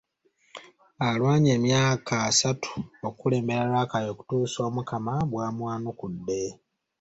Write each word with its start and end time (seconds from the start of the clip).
Alwanye 1.07 1.49
emyaka 1.57 2.15
asatu 2.29 2.73
okukulembera 3.07 3.63
Rakai 3.73 4.07
okutuusa 4.13 4.59
Omukama 4.69 5.13
w’amwanukudde. 5.35 6.41